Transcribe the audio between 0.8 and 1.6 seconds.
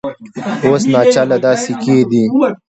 ناچله دا